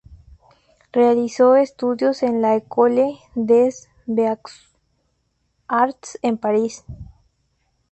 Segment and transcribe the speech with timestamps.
[0.91, 6.83] Realizó estudios en la École des Beaux-Arts, en París.